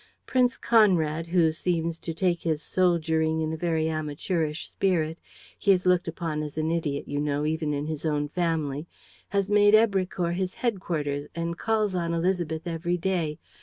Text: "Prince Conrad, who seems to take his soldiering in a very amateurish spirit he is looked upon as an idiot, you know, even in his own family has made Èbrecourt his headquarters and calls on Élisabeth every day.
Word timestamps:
"Prince 0.25 0.57
Conrad, 0.57 1.27
who 1.27 1.51
seems 1.51 1.99
to 1.99 2.11
take 2.11 2.41
his 2.41 2.63
soldiering 2.63 3.39
in 3.39 3.53
a 3.53 3.55
very 3.55 3.87
amateurish 3.87 4.67
spirit 4.69 5.19
he 5.59 5.71
is 5.71 5.85
looked 5.85 6.07
upon 6.07 6.41
as 6.41 6.57
an 6.57 6.71
idiot, 6.71 7.07
you 7.07 7.19
know, 7.19 7.45
even 7.45 7.71
in 7.71 7.85
his 7.85 8.03
own 8.03 8.27
family 8.27 8.87
has 9.29 9.47
made 9.51 9.75
Èbrecourt 9.75 10.33
his 10.33 10.55
headquarters 10.55 11.27
and 11.35 11.55
calls 11.55 11.93
on 11.93 12.13
Élisabeth 12.13 12.65
every 12.65 12.97
day. 12.97 13.37